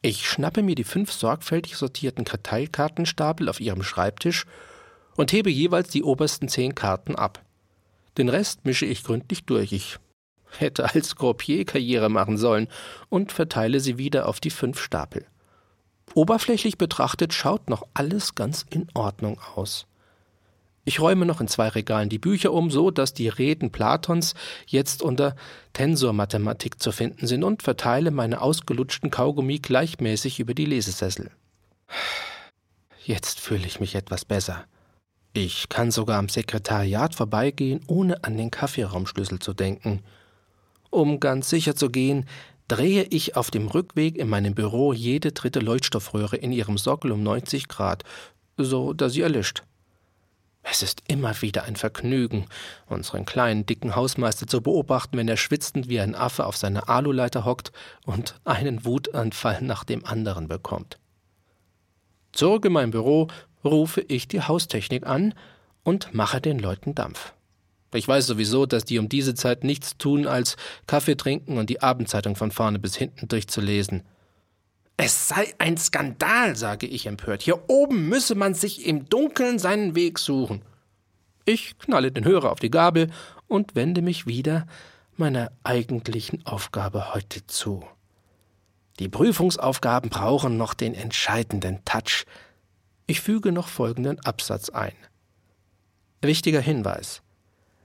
Ich 0.00 0.28
schnappe 0.28 0.62
mir 0.62 0.76
die 0.76 0.84
fünf 0.84 1.12
sorgfältig 1.12 1.76
sortierten 1.76 2.24
Karteikartenstapel 2.24 3.48
auf 3.48 3.60
ihrem 3.60 3.82
Schreibtisch 3.82 4.46
und 5.16 5.32
hebe 5.32 5.50
jeweils 5.50 5.90
die 5.90 6.04
obersten 6.04 6.48
zehn 6.48 6.74
Karten 6.74 7.16
ab. 7.16 7.44
Den 8.16 8.28
Rest 8.28 8.64
mische 8.64 8.86
ich 8.86 9.04
gründlich 9.04 9.44
durch. 9.44 9.72
Ich 9.72 9.98
hätte 10.58 10.94
als 10.94 11.16
Croupier 11.16 11.64
Karriere 11.64 12.08
machen 12.08 12.38
sollen 12.38 12.68
und 13.08 13.32
verteile 13.32 13.80
sie 13.80 13.98
wieder 13.98 14.28
auf 14.28 14.40
die 14.40 14.50
fünf 14.50 14.80
Stapel. 14.80 15.26
Oberflächlich 16.14 16.78
betrachtet 16.78 17.34
schaut 17.34 17.68
noch 17.68 17.86
alles 17.92 18.34
ganz 18.34 18.64
in 18.70 18.88
Ordnung 18.94 19.40
aus. 19.54 19.86
Ich 20.90 20.98
räume 20.98 21.24
noch 21.24 21.40
in 21.40 21.46
zwei 21.46 21.68
Regalen 21.68 22.08
die 22.08 22.18
Bücher 22.18 22.52
um, 22.52 22.68
so 22.68 22.90
dass 22.90 23.14
die 23.14 23.28
Reden 23.28 23.70
Platons 23.70 24.34
jetzt 24.66 25.02
unter 25.02 25.36
Tensormathematik 25.72 26.82
zu 26.82 26.90
finden 26.90 27.28
sind 27.28 27.44
und 27.44 27.62
verteile 27.62 28.10
meine 28.10 28.40
ausgelutschten 28.40 29.08
Kaugummi 29.08 29.60
gleichmäßig 29.60 30.40
über 30.40 30.52
die 30.52 30.64
Lesesessel. 30.64 31.30
Jetzt 33.04 33.38
fühle 33.38 33.68
ich 33.68 33.78
mich 33.78 33.94
etwas 33.94 34.24
besser. 34.24 34.64
Ich 35.32 35.68
kann 35.68 35.92
sogar 35.92 36.18
am 36.18 36.28
Sekretariat 36.28 37.14
vorbeigehen, 37.14 37.82
ohne 37.86 38.24
an 38.24 38.36
den 38.36 38.50
Kaffeeraumschlüssel 38.50 39.38
zu 39.38 39.54
denken. 39.54 40.02
Um 40.90 41.20
ganz 41.20 41.50
sicher 41.50 41.76
zu 41.76 41.90
gehen, 41.90 42.26
drehe 42.66 43.04
ich 43.04 43.36
auf 43.36 43.52
dem 43.52 43.68
Rückweg 43.68 44.18
in 44.18 44.28
meinem 44.28 44.56
Büro 44.56 44.92
jede 44.92 45.30
dritte 45.30 45.60
Leuchtstoffröhre 45.60 46.36
in 46.36 46.50
ihrem 46.50 46.78
Sockel 46.78 47.12
um 47.12 47.22
90 47.22 47.68
Grad, 47.68 48.02
so 48.56 48.92
dass 48.92 49.12
sie 49.12 49.20
erlischt. 49.20 49.62
Es 50.62 50.82
ist 50.82 51.02
immer 51.08 51.40
wieder 51.42 51.64
ein 51.64 51.76
Vergnügen, 51.76 52.46
unseren 52.86 53.24
kleinen, 53.24 53.66
dicken 53.66 53.96
Hausmeister 53.96 54.46
zu 54.46 54.60
beobachten, 54.60 55.16
wenn 55.16 55.28
er 55.28 55.36
schwitzend 55.36 55.88
wie 55.88 56.00
ein 56.00 56.14
Affe 56.14 56.46
auf 56.46 56.56
seiner 56.56 56.88
Aluleiter 56.88 57.44
hockt 57.44 57.72
und 58.04 58.38
einen 58.44 58.84
Wutanfall 58.84 59.62
nach 59.62 59.84
dem 59.84 60.04
anderen 60.04 60.48
bekommt. 60.48 60.98
Zurück 62.32 62.64
in 62.66 62.72
mein 62.72 62.90
Büro 62.90 63.28
rufe 63.64 64.00
ich 64.02 64.28
die 64.28 64.42
Haustechnik 64.42 65.06
an 65.06 65.34
und 65.82 66.14
mache 66.14 66.40
den 66.40 66.58
Leuten 66.58 66.94
Dampf. 66.94 67.32
Ich 67.92 68.06
weiß 68.06 68.26
sowieso, 68.26 68.66
dass 68.66 68.84
die 68.84 68.98
um 68.98 69.08
diese 69.08 69.34
Zeit 69.34 69.64
nichts 69.64 69.96
tun, 69.96 70.26
als 70.26 70.56
Kaffee 70.86 71.16
trinken 71.16 71.58
und 71.58 71.70
die 71.70 71.82
Abendzeitung 71.82 72.36
von 72.36 72.52
vorne 72.52 72.78
bis 72.78 72.94
hinten 72.96 73.26
durchzulesen. 73.26 74.04
Es 75.02 75.28
sei 75.28 75.54
ein 75.56 75.78
Skandal, 75.78 76.56
sage 76.56 76.86
ich 76.86 77.06
empört. 77.06 77.40
Hier 77.40 77.70
oben 77.70 78.10
müsse 78.10 78.34
man 78.34 78.52
sich 78.52 78.84
im 78.84 79.08
Dunkeln 79.08 79.58
seinen 79.58 79.94
Weg 79.94 80.18
suchen. 80.18 80.60
Ich 81.46 81.78
knalle 81.78 82.12
den 82.12 82.26
Hörer 82.26 82.52
auf 82.52 82.58
die 82.58 82.70
Gabel 82.70 83.10
und 83.48 83.74
wende 83.74 84.02
mich 84.02 84.26
wieder 84.26 84.66
meiner 85.16 85.52
eigentlichen 85.64 86.44
Aufgabe 86.44 87.14
heute 87.14 87.46
zu. 87.46 87.82
Die 88.98 89.08
Prüfungsaufgaben 89.08 90.10
brauchen 90.10 90.58
noch 90.58 90.74
den 90.74 90.92
entscheidenden 90.92 91.82
Touch. 91.86 92.26
Ich 93.06 93.22
füge 93.22 93.52
noch 93.52 93.68
folgenden 93.68 94.20
Absatz 94.20 94.68
ein. 94.68 94.92
Wichtiger 96.20 96.60
Hinweis. 96.60 97.22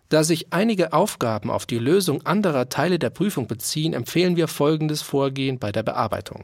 Da 0.09 0.25
sich 0.25 0.51
einige 0.51 0.91
Aufgaben 0.91 1.49
auf 1.49 1.65
die 1.65 1.79
Lösung 1.79 2.25
anderer 2.25 2.67
Teile 2.67 2.99
der 2.99 3.09
Prüfung 3.09 3.47
beziehen, 3.47 3.93
empfehlen 3.93 4.35
wir 4.35 4.49
folgendes 4.49 5.01
Vorgehen 5.01 5.59
bei 5.59 5.71
der 5.71 5.83
Bearbeitung. 5.83 6.43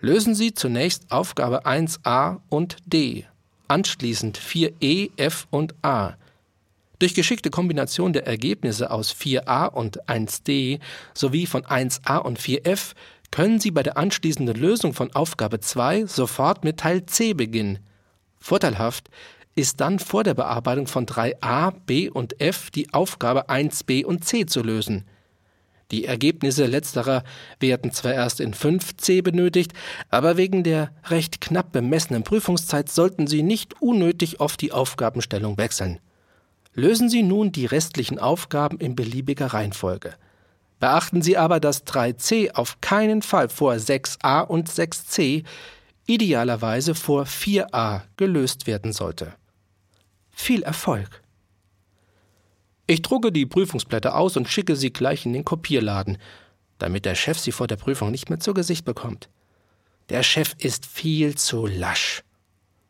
Lösen 0.00 0.36
Sie 0.36 0.54
zunächst 0.54 1.10
Aufgabe 1.10 1.66
1a 1.66 2.38
und 2.48 2.76
d, 2.86 3.26
anschließend 3.66 4.38
4e, 4.38 5.10
f 5.16 5.48
und 5.50 5.74
a. 5.82 6.14
Durch 7.00 7.14
geschickte 7.14 7.50
Kombination 7.50 8.12
der 8.12 8.24
Ergebnisse 8.24 8.92
aus 8.92 9.12
4a 9.12 9.66
und 9.66 10.08
1d 10.08 10.78
sowie 11.14 11.46
von 11.46 11.62
1a 11.64 12.18
und 12.18 12.38
4f 12.38 12.92
können 13.32 13.58
Sie 13.58 13.72
bei 13.72 13.82
der 13.82 13.96
anschließenden 13.96 14.56
Lösung 14.56 14.94
von 14.94 15.12
Aufgabe 15.16 15.58
2 15.58 16.06
sofort 16.06 16.62
mit 16.62 16.78
Teil 16.78 17.04
C 17.06 17.34
beginnen. 17.34 17.80
Vorteilhaft 18.38 19.10
ist 19.56 19.80
dann 19.80 19.98
vor 19.98 20.22
der 20.22 20.34
Bearbeitung 20.34 20.86
von 20.86 21.06
3a, 21.06 21.72
b 21.86 22.08
und 22.08 22.40
f 22.40 22.70
die 22.70 22.94
Aufgabe 22.94 23.50
1b 23.50 24.04
und 24.04 24.24
c 24.24 24.46
zu 24.46 24.62
lösen. 24.62 25.06
Die 25.90 26.04
Ergebnisse 26.04 26.66
letzterer 26.66 27.24
werden 27.60 27.92
zwar 27.92 28.12
erst 28.12 28.40
in 28.40 28.52
5c 28.52 29.22
benötigt, 29.22 29.72
aber 30.10 30.36
wegen 30.36 30.62
der 30.62 30.90
recht 31.06 31.40
knapp 31.40 31.72
bemessenen 31.72 32.24
Prüfungszeit 32.24 32.90
sollten 32.90 33.26
Sie 33.26 33.42
nicht 33.42 33.80
unnötig 33.80 34.40
oft 34.40 34.60
die 34.60 34.72
Aufgabenstellung 34.72 35.56
wechseln. 35.56 35.98
Lösen 36.74 37.08
Sie 37.08 37.22
nun 37.22 37.52
die 37.52 37.66
restlichen 37.66 38.18
Aufgaben 38.18 38.78
in 38.78 38.96
beliebiger 38.96 39.46
Reihenfolge. 39.46 40.14
Beachten 40.78 41.22
Sie 41.22 41.36
aber, 41.36 41.58
dass 41.58 41.86
3c 41.86 42.52
auf 42.54 42.80
keinen 42.80 43.22
Fall 43.22 43.48
vor 43.48 43.72
6a 43.72 44.46
und 44.46 44.68
6c, 44.68 45.44
idealerweise 46.06 46.94
vor 46.94 47.24
4a 47.24 48.02
gelöst 48.16 48.66
werden 48.66 48.92
sollte. 48.92 49.32
Viel 50.30 50.62
Erfolg! 50.62 51.22
Ich 52.90 53.02
drucke 53.02 53.30
die 53.30 53.44
Prüfungsblätter 53.44 54.16
aus 54.16 54.38
und 54.38 54.48
schicke 54.48 54.74
sie 54.74 54.90
gleich 54.90 55.26
in 55.26 55.34
den 55.34 55.44
Kopierladen, 55.44 56.16
damit 56.78 57.04
der 57.04 57.14
Chef 57.14 57.38
sie 57.38 57.52
vor 57.52 57.66
der 57.66 57.76
Prüfung 57.76 58.10
nicht 58.10 58.30
mehr 58.30 58.40
zu 58.40 58.54
Gesicht 58.54 58.86
bekommt. 58.86 59.28
Der 60.08 60.22
Chef 60.22 60.54
ist 60.58 60.86
viel 60.86 61.34
zu 61.36 61.66
lasch. 61.66 62.22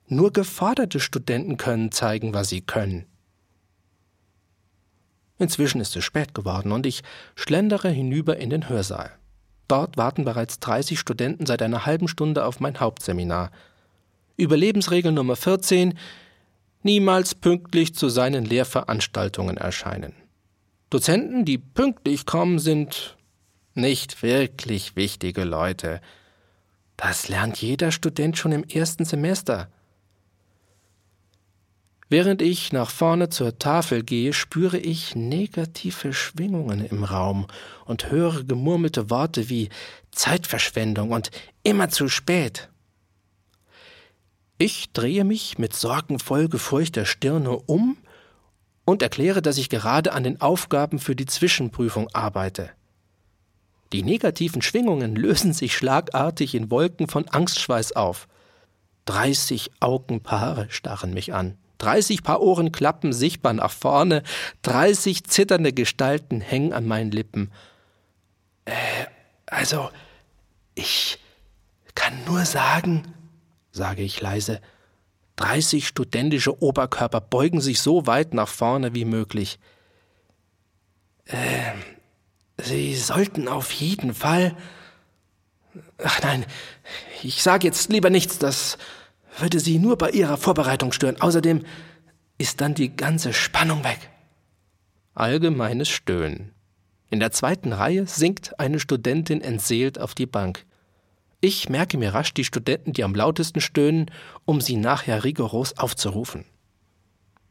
Nur 0.06 0.32
geforderte 0.32 1.00
Studenten 1.00 1.56
können 1.56 1.90
zeigen, 1.90 2.32
was 2.32 2.48
sie 2.48 2.60
können. 2.60 3.06
Inzwischen 5.36 5.80
ist 5.80 5.96
es 5.96 6.04
spät 6.04 6.32
geworden 6.32 6.70
und 6.70 6.86
ich 6.86 7.02
schlendere 7.34 7.88
hinüber 7.88 8.36
in 8.36 8.50
den 8.50 8.68
Hörsaal. 8.68 9.10
Dort 9.66 9.96
warten 9.96 10.24
bereits 10.24 10.60
30 10.60 10.96
Studenten 10.96 11.44
seit 11.44 11.60
einer 11.60 11.86
halben 11.86 12.06
Stunde 12.06 12.44
auf 12.44 12.60
mein 12.60 12.78
Hauptseminar. 12.78 13.50
Überlebensregel 14.36 15.10
Nummer 15.10 15.34
14 15.34 15.98
niemals 16.82 17.34
pünktlich 17.34 17.94
zu 17.94 18.08
seinen 18.08 18.44
Lehrveranstaltungen 18.44 19.56
erscheinen. 19.56 20.14
Dozenten, 20.90 21.44
die 21.44 21.58
pünktlich 21.58 22.24
kommen, 22.24 22.58
sind 22.58 23.16
nicht 23.74 24.22
wirklich 24.22 24.96
wichtige 24.96 25.44
Leute. 25.44 26.00
Das 26.96 27.28
lernt 27.28 27.60
jeder 27.60 27.92
Student 27.92 28.38
schon 28.38 28.52
im 28.52 28.64
ersten 28.64 29.04
Semester. 29.04 29.68
Während 32.10 32.40
ich 32.40 32.72
nach 32.72 32.90
vorne 32.90 33.28
zur 33.28 33.58
Tafel 33.58 34.02
gehe, 34.02 34.32
spüre 34.32 34.78
ich 34.78 35.14
negative 35.14 36.14
Schwingungen 36.14 36.84
im 36.84 37.04
Raum 37.04 37.46
und 37.84 38.10
höre 38.10 38.44
gemurmelte 38.44 39.10
Worte 39.10 39.50
wie 39.50 39.68
Zeitverschwendung 40.10 41.10
und 41.10 41.30
immer 41.62 41.90
zu 41.90 42.08
spät. 42.08 42.70
Ich 44.60 44.92
drehe 44.92 45.22
mich 45.22 45.58
mit 45.58 45.72
sorgenvoll 45.72 46.48
gefurchter 46.48 47.04
Stirne 47.04 47.52
um 47.52 47.96
und 48.84 49.02
erkläre, 49.02 49.40
dass 49.40 49.56
ich 49.56 49.68
gerade 49.68 50.12
an 50.12 50.24
den 50.24 50.40
Aufgaben 50.40 50.98
für 50.98 51.14
die 51.14 51.26
Zwischenprüfung 51.26 52.08
arbeite. 52.12 52.70
Die 53.92 54.02
negativen 54.02 54.60
Schwingungen 54.60 55.14
lösen 55.16 55.52
sich 55.52 55.76
schlagartig 55.76 56.56
in 56.56 56.72
Wolken 56.72 57.06
von 57.06 57.28
Angstschweiß 57.28 57.92
auf. 57.92 58.26
Dreißig 59.04 59.70
Augenpaare 59.78 60.66
starren 60.70 61.14
mich 61.14 61.32
an. 61.32 61.56
30 61.78 62.24
Paar 62.24 62.40
Ohren 62.40 62.72
klappen 62.72 63.12
sichtbar 63.12 63.52
nach 63.52 63.70
vorne, 63.70 64.24
30 64.62 65.22
zitternde 65.22 65.72
Gestalten 65.72 66.40
hängen 66.40 66.72
an 66.72 66.84
meinen 66.84 67.12
Lippen. 67.12 67.52
Äh, 68.64 68.72
also, 69.46 69.90
ich 70.74 71.20
kann 71.94 72.24
nur 72.26 72.44
sagen, 72.44 73.14
sage 73.70 74.02
ich 74.02 74.20
leise, 74.20 74.60
30 75.36 75.86
studentische 75.86 76.62
Oberkörper 76.62 77.20
beugen 77.20 77.60
sich 77.60 77.80
so 77.80 78.06
weit 78.06 78.34
nach 78.34 78.48
vorne 78.48 78.94
wie 78.94 79.04
möglich. 79.04 79.58
Äh, 81.26 81.72
Sie 82.62 82.94
sollten 82.96 83.48
auf 83.48 83.70
jeden 83.72 84.14
Fall. 84.14 84.56
Ach 86.02 86.20
nein, 86.22 86.44
ich 87.22 87.42
sage 87.42 87.66
jetzt 87.66 87.90
lieber 87.90 88.10
nichts, 88.10 88.38
das 88.38 88.78
würde 89.38 89.60
sie 89.60 89.78
nur 89.78 89.96
bei 89.96 90.10
ihrer 90.10 90.36
Vorbereitung 90.36 90.92
stören. 90.92 91.20
Außerdem 91.20 91.64
ist 92.38 92.60
dann 92.60 92.74
die 92.74 92.96
ganze 92.96 93.32
Spannung 93.32 93.84
weg. 93.84 93.98
Allgemeines 95.14 95.88
Stöhnen. 95.88 96.52
In 97.10 97.20
der 97.20 97.30
zweiten 97.30 97.72
Reihe 97.72 98.06
sinkt 98.06 98.58
eine 98.58 98.80
Studentin 98.80 99.40
entseelt 99.40 100.00
auf 100.00 100.14
die 100.14 100.26
Bank. 100.26 100.66
Ich 101.40 101.68
merke 101.68 101.98
mir 101.98 102.14
rasch 102.14 102.34
die 102.34 102.44
Studenten, 102.44 102.92
die 102.92 103.04
am 103.04 103.14
lautesten 103.14 103.60
stöhnen, 103.60 104.10
um 104.44 104.60
sie 104.60 104.76
nachher 104.76 105.22
rigoros 105.22 105.78
aufzurufen. 105.78 106.44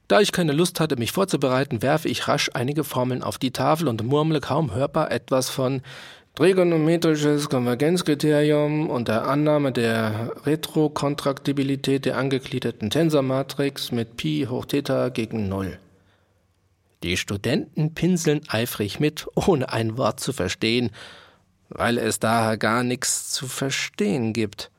Da 0.10 0.22
ich 0.22 0.32
keine 0.32 0.54
Lust 0.54 0.80
hatte, 0.80 0.98
mich 0.98 1.12
vorzubereiten, 1.12 1.82
werfe 1.82 2.08
ich 2.08 2.28
rasch 2.28 2.50
einige 2.54 2.84
Formeln 2.84 3.24
auf 3.24 3.38
die 3.38 3.52
Tafel 3.52 3.88
und 3.88 4.04
murmle 4.04 4.40
kaum 4.40 4.74
hörbar 4.74 5.12
etwas 5.12 5.50
von 5.50 5.82
Trigonometrisches 6.36 7.50
Konvergenzkriterium 7.50 8.92
unter 8.92 9.28
Annahme 9.28 9.72
der 9.72 10.34
Retrokontraktibilität 10.46 12.06
der 12.06 12.18
angegliederten 12.18 12.92
Tensormatrix 12.92 13.92
mit 13.92 14.18
Pi 14.18 14.46
hoch 14.48 14.66
Theta 14.66 15.10
gegen 15.10 15.50
Null. 15.50 15.80
Die 17.02 17.18
Studenten 17.18 17.96
pinseln 17.96 18.42
eifrig 18.50 19.00
mit, 19.00 19.26
ohne 19.34 19.74
ein 19.74 19.98
Wort 19.98 20.20
zu 20.20 20.32
verstehen, 20.32 20.92
weil 21.70 21.98
es 21.98 22.20
daher 22.20 22.58
gar 22.58 22.84
nichts 22.84 23.32
zu 23.32 23.48
verstehen 23.48 24.34
gibt. 24.34 24.72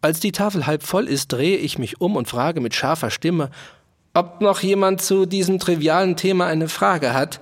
Als 0.00 0.20
die 0.20 0.32
Tafel 0.32 0.66
halb 0.66 0.82
voll 0.82 1.08
ist, 1.08 1.32
drehe 1.32 1.56
ich 1.56 1.78
mich 1.78 2.00
um 2.00 2.16
und 2.16 2.28
frage 2.28 2.60
mit 2.60 2.74
scharfer 2.74 3.10
Stimme, 3.10 3.50
ob 4.14 4.40
noch 4.40 4.60
jemand 4.60 5.00
zu 5.00 5.26
diesem 5.26 5.58
trivialen 5.58 6.16
Thema 6.16 6.46
eine 6.46 6.68
Frage 6.68 7.14
hat. 7.14 7.40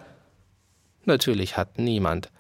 Natürlich 1.04 1.56
hat 1.56 1.78
niemand. 1.78 2.30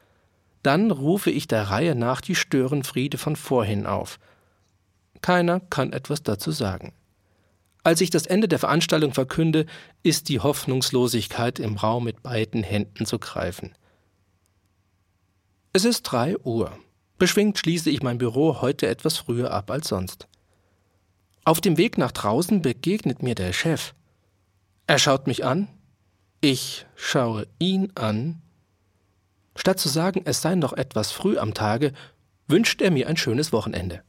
Dann 0.62 0.90
rufe 0.90 1.30
ich 1.30 1.46
der 1.46 1.64
Reihe 1.64 1.94
nach 1.94 2.20
die 2.20 2.34
Störenfriede 2.34 3.18
von 3.18 3.36
vorhin 3.36 3.86
auf. 3.86 4.18
Keiner 5.22 5.60
kann 5.60 5.92
etwas 5.92 6.22
dazu 6.22 6.50
sagen. 6.50 6.92
Als 7.84 8.00
ich 8.00 8.10
das 8.10 8.26
Ende 8.26 8.48
der 8.48 8.58
Veranstaltung 8.58 9.14
verkünde, 9.14 9.66
ist 10.02 10.28
die 10.28 10.40
Hoffnungslosigkeit 10.40 11.60
im 11.60 11.76
Raum 11.76 12.04
mit 12.04 12.22
beiden 12.22 12.64
Händen 12.64 13.06
zu 13.06 13.20
greifen. 13.20 13.76
Es 15.76 15.84
ist 15.84 16.04
drei 16.04 16.38
Uhr. 16.38 16.72
Beschwingt 17.18 17.58
schließe 17.58 17.90
ich 17.90 18.02
mein 18.02 18.16
Büro 18.16 18.62
heute 18.62 18.86
etwas 18.86 19.18
früher 19.18 19.50
ab 19.50 19.70
als 19.70 19.88
sonst. 19.88 20.26
Auf 21.44 21.60
dem 21.60 21.76
Weg 21.76 21.98
nach 21.98 22.12
draußen 22.12 22.62
begegnet 22.62 23.22
mir 23.22 23.34
der 23.34 23.52
Chef. 23.52 23.92
Er 24.86 24.98
schaut 24.98 25.26
mich 25.26 25.44
an, 25.44 25.68
ich 26.40 26.86
schaue 26.94 27.46
ihn 27.58 27.92
an 27.94 28.40
Statt 29.54 29.78
zu 29.78 29.90
sagen, 29.90 30.22
es 30.24 30.40
sei 30.40 30.54
noch 30.54 30.72
etwas 30.72 31.12
früh 31.12 31.36
am 31.36 31.52
Tage, 31.52 31.92
wünscht 32.48 32.80
er 32.80 32.90
mir 32.90 33.06
ein 33.06 33.18
schönes 33.18 33.52
Wochenende. 33.52 34.02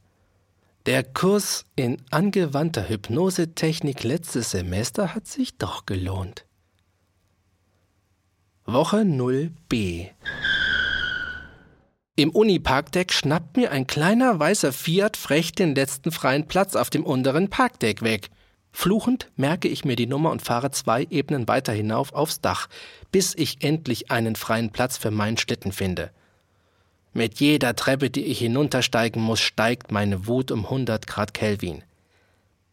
Der 0.86 1.04
Kurs 1.04 1.66
in 1.76 1.98
angewandter 2.10 2.88
Hypnosetechnik 2.88 4.04
letztes 4.04 4.52
Semester 4.52 5.14
hat 5.14 5.26
sich 5.26 5.58
doch 5.58 5.84
gelohnt. 5.84 6.46
Woche 8.64 9.00
0b. 9.00 10.12
Im 12.18 12.30
Uniparkdeck 12.30 13.12
schnappt 13.12 13.56
mir 13.56 13.70
ein 13.70 13.86
kleiner 13.86 14.40
weißer 14.40 14.72
Fiat 14.72 15.16
frech 15.16 15.52
den 15.52 15.76
letzten 15.76 16.10
freien 16.10 16.48
Platz 16.48 16.74
auf 16.74 16.90
dem 16.90 17.06
unteren 17.06 17.48
Parkdeck 17.48 18.02
weg. 18.02 18.30
Fluchend 18.72 19.30
merke 19.36 19.68
ich 19.68 19.84
mir 19.84 19.94
die 19.94 20.08
Nummer 20.08 20.32
und 20.32 20.42
fahre 20.42 20.72
zwei 20.72 21.06
Ebenen 21.10 21.46
weiter 21.46 21.72
hinauf 21.72 22.12
aufs 22.12 22.40
Dach, 22.40 22.66
bis 23.12 23.36
ich 23.36 23.62
endlich 23.62 24.10
einen 24.10 24.34
freien 24.34 24.70
Platz 24.70 24.96
für 24.96 25.12
meinen 25.12 25.38
Schlitten 25.38 25.70
finde. 25.70 26.10
Mit 27.12 27.38
jeder 27.38 27.76
Treppe, 27.76 28.10
die 28.10 28.24
ich 28.24 28.40
hinuntersteigen 28.40 29.22
muss, 29.22 29.38
steigt 29.38 29.92
meine 29.92 30.26
Wut 30.26 30.50
um 30.50 30.64
100 30.64 31.06
Grad 31.06 31.34
Kelvin. 31.34 31.84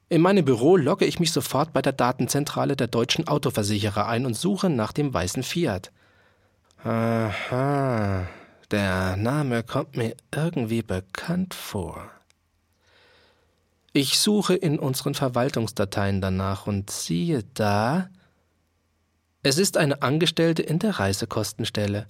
In 0.09 0.21
meinem 0.21 0.43
Büro 0.43 0.75
logge 0.75 1.05
ich 1.05 1.19
mich 1.19 1.31
sofort 1.31 1.71
bei 1.71 1.83
der 1.83 1.93
Datenzentrale 1.93 2.75
der 2.75 2.87
deutschen 2.87 3.27
Autoversicherer 3.27 4.07
ein 4.07 4.25
und 4.25 4.35
suche 4.35 4.71
nach 4.71 4.91
dem 4.91 5.13
weißen 5.13 5.43
Fiat. 5.43 5.91
Aha, 6.83 8.27
der 8.71 9.15
Name 9.17 9.63
kommt 9.63 9.95
mir 9.95 10.15
irgendwie 10.33 10.81
bekannt 10.81 11.53
vor. 11.53 12.09
Ich 13.93 14.19
suche 14.19 14.55
in 14.55 14.77
unseren 14.77 15.13
Verwaltungsdateien 15.13 16.19
danach 16.19 16.67
und 16.67 16.89
siehe 16.89 17.43
da, 17.53 18.09
es 19.41 19.57
ist 19.57 19.77
eine 19.77 20.01
Angestellte 20.01 20.63
in 20.63 20.79
der 20.79 20.99
Reisekostenstelle. 20.99 22.07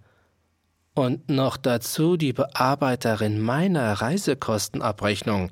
Und 0.93 1.29
noch 1.29 1.57
dazu 1.57 2.15
die 2.15 2.31
Bearbeiterin 2.31 3.41
meiner 3.41 3.91
Reisekostenabrechnung. 3.91 5.51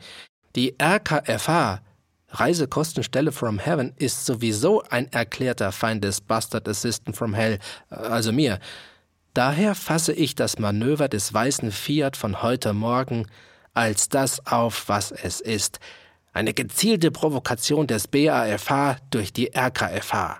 Die 0.55 0.75
RKFH, 0.81 1.81
Reisekostenstelle 2.29 3.33
from 3.33 3.59
Heaven, 3.59 3.93
ist 3.97 4.25
sowieso 4.25 4.81
ein 4.83 5.11
erklärter 5.11 5.73
Feind 5.73 6.03
des 6.03 6.21
Bastard 6.21 6.67
Assistant 6.69 7.17
from 7.17 7.33
Hell, 7.33 7.59
also 7.89 8.31
mir. 8.31 8.59
Daher 9.33 9.75
fasse 9.75 10.13
ich 10.13 10.35
das 10.35 10.59
Manöver 10.59 11.07
des 11.07 11.33
weißen 11.33 11.71
Fiat 11.71 12.17
von 12.17 12.41
heute 12.41 12.73
Morgen 12.73 13.27
als 13.73 14.09
das 14.09 14.45
auf, 14.45 14.87
was 14.87 15.11
es 15.11 15.41
ist– 15.41 15.79
eine 16.33 16.53
gezielte 16.53 17.11
Provokation 17.11 17.87
des 17.87 18.07
BAFH 18.07 18.97
durch 19.11 19.31
die 19.31 19.55
RKFH. 19.55 20.39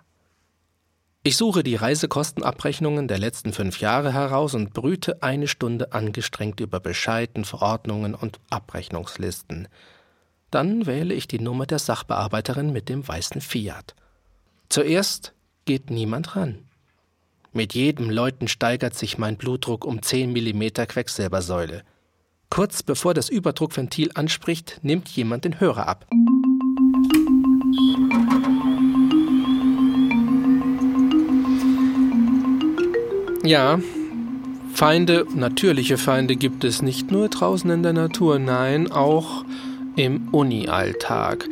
Ich 1.26 1.38
suche 1.38 1.64
die 1.64 1.76
Reisekostenabrechnungen 1.76 3.08
der 3.08 3.20
letzten 3.20 3.54
fünf 3.54 3.80
Jahre 3.80 4.12
heraus 4.12 4.56
und 4.56 4.74
brüte 4.74 5.24
eine 5.24 5.48
Stunde 5.48 5.94
angestrengt 5.94 6.60
über 6.60 6.82
Bescheiden, 6.82 7.46
Verordnungen 7.46 8.14
und 8.14 8.40
Abrechnungslisten. 8.50 9.70
Dann 10.52 10.86
wähle 10.86 11.14
ich 11.14 11.28
die 11.28 11.40
Nummer 11.40 11.66
der 11.66 11.80
Sachbearbeiterin 11.80 12.74
mit 12.74 12.90
dem 12.90 13.08
weißen 13.08 13.40
Fiat. 13.40 13.96
Zuerst 14.68 15.34
geht 15.66 15.92
niemand 15.92 16.36
ran. 16.36 16.66
Mit 17.56 17.76
jedem 17.76 18.10
Läuten 18.10 18.48
steigert 18.48 18.96
sich 18.96 19.20
mein 19.20 19.38
Blutdruck 19.38 19.86
um 19.86 20.02
10 20.02 20.32
mm 20.32 20.88
Quecksilbersäule. 20.88 21.84
Kurz 22.50 22.82
bevor 22.82 23.14
das 23.14 23.30
Überdruckventil 23.30 24.10
anspricht, 24.16 24.80
nimmt 24.82 25.08
jemand 25.10 25.46
den 25.46 25.60
Hörer 25.60 25.88
ab. 25.88 26.08
Ja, 33.44 33.80
Feinde, 34.74 35.28
natürliche 35.36 36.00
Feinde 36.00 36.36
gibt 36.36 36.64
es 36.64 36.82
nicht 36.82 37.12
nur 37.12 37.30
draußen 37.30 37.70
in 37.70 37.84
der 37.84 37.94
Natur, 37.94 38.40
nein, 38.40 38.92
auch 38.92 39.46
im 39.96 40.30
Uni-Alltag. 40.30 41.48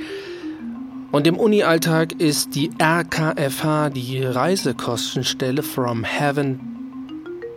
Und 1.12 1.28
im 1.28 1.36
Uni-Alltag 1.36 2.14
ist 2.22 2.56
die 2.56 2.70
RKFH, 2.82 3.90
die 3.90 4.24
Reisekostenstelle 4.24 5.62
From 5.62 6.06
Heaven, 6.06 6.60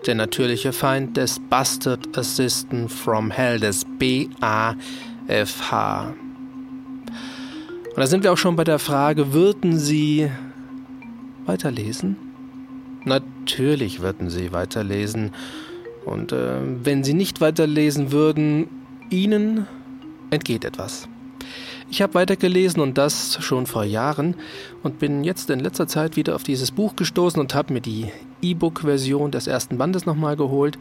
der 0.06 0.16
natürliche 0.16 0.72
Feind 0.72 1.16
des 1.16 1.40
Bastard 1.50 2.18
Assistant 2.18 2.90
from 2.90 3.30
Hell, 3.30 3.60
des 3.60 3.86
BAFH. 3.98 4.74
Und 7.94 7.96
da 7.96 8.06
sind 8.08 8.24
wir 8.24 8.32
auch 8.32 8.38
schon 8.38 8.56
bei 8.56 8.64
der 8.64 8.80
Frage, 8.80 9.32
würden 9.32 9.78
Sie 9.78 10.28
weiterlesen? 11.46 12.16
Natürlich 13.04 14.00
würden 14.00 14.30
Sie 14.30 14.52
weiterlesen. 14.52 15.30
Und 16.04 16.32
äh, 16.32 16.56
wenn 16.82 17.04
Sie 17.04 17.14
nicht 17.14 17.40
weiterlesen 17.40 18.10
würden, 18.10 18.66
Ihnen 19.10 19.68
entgeht 20.30 20.64
etwas. 20.64 21.08
Ich 21.90 22.02
habe 22.02 22.14
weitergelesen 22.14 22.80
und 22.80 22.98
das 22.98 23.38
schon 23.42 23.66
vor 23.66 23.84
Jahren 23.84 24.34
und 24.82 24.98
bin 24.98 25.22
jetzt 25.22 25.50
in 25.50 25.60
letzter 25.60 25.86
Zeit 25.86 26.16
wieder 26.16 26.34
auf 26.34 26.42
dieses 26.42 26.70
Buch 26.70 26.96
gestoßen 26.96 27.40
und 27.40 27.54
habe 27.54 27.72
mir 27.72 27.80
die 27.80 28.10
E-Book-Version 28.42 29.30
des 29.30 29.46
ersten 29.46 29.78
Bandes 29.78 30.06
nochmal 30.06 30.36
geholt 30.36 30.78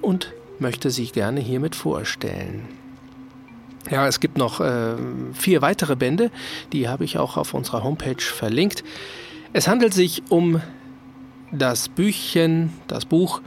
und 0.00 0.32
möchte 0.58 0.90
sie 0.90 1.06
gerne 1.06 1.40
hiermit 1.40 1.74
vorstellen. 1.74 2.68
Ja, 3.90 4.06
es 4.06 4.20
gibt 4.20 4.36
noch 4.36 4.60
äh, 4.60 4.94
vier 5.32 5.62
weitere 5.62 5.96
Bände, 5.96 6.30
die 6.72 6.88
habe 6.88 7.04
ich 7.04 7.18
auch 7.18 7.36
auf 7.36 7.54
unserer 7.54 7.82
Homepage 7.82 8.20
verlinkt. 8.20 8.84
Es 9.52 9.68
handelt 9.68 9.94
sich 9.94 10.22
um 10.28 10.60
das 11.50 11.88
Büchchen, 11.88 12.72
das 12.86 13.04
Buch 13.04 13.40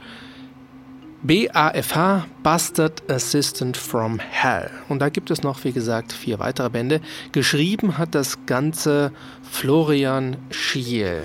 BAFH 1.24 2.26
Bastard 2.42 3.10
Assistant 3.10 3.78
from 3.78 4.18
Hell. 4.18 4.70
Und 4.90 4.98
da 4.98 5.08
gibt 5.08 5.30
es 5.30 5.42
noch, 5.42 5.64
wie 5.64 5.72
gesagt, 5.72 6.12
vier 6.12 6.38
weitere 6.38 6.68
Bände. 6.68 7.00
Geschrieben 7.32 7.96
hat 7.96 8.14
das 8.14 8.44
Ganze 8.44 9.10
Florian 9.42 10.36
Schiel. 10.50 11.22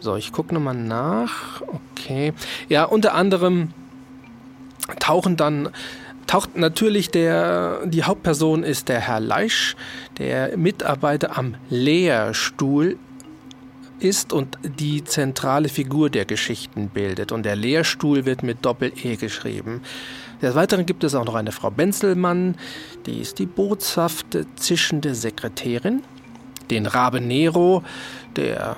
So, 0.00 0.16
ich 0.16 0.32
gucke 0.32 0.52
nochmal 0.52 0.74
nach. 0.74 1.62
Okay. 1.62 2.32
Ja, 2.68 2.84
unter 2.84 3.14
anderem 3.14 3.70
tauchen 4.98 5.36
dann 5.36 5.68
taucht 6.26 6.56
natürlich 6.56 7.10
der, 7.10 7.86
die 7.86 8.02
Hauptperson 8.02 8.64
ist 8.64 8.88
der 8.88 8.98
Herr 8.98 9.20
Leisch, 9.20 9.76
der 10.18 10.56
Mitarbeiter 10.56 11.38
am 11.38 11.54
Lehrstuhl 11.70 12.98
ist 14.00 14.32
und 14.32 14.58
die 14.62 15.04
zentrale 15.04 15.68
Figur 15.68 16.10
der 16.10 16.24
Geschichten 16.24 16.88
bildet. 16.88 17.32
Und 17.32 17.44
der 17.44 17.56
Lehrstuhl 17.56 18.24
wird 18.26 18.42
mit 18.42 18.64
Doppel-E 18.64 19.16
geschrieben. 19.16 19.82
Des 20.42 20.54
Weiteren 20.54 20.84
gibt 20.84 21.02
es 21.04 21.14
auch 21.14 21.24
noch 21.24 21.34
eine 21.34 21.52
Frau 21.52 21.70
Benzelmann, 21.70 22.56
die 23.06 23.20
ist 23.20 23.38
die 23.38 23.46
boshafte, 23.46 24.46
zischende 24.56 25.14
Sekretärin. 25.14 26.02
Den 26.70 26.86
Rabe 26.86 27.20
Nero, 27.20 27.82
der 28.34 28.76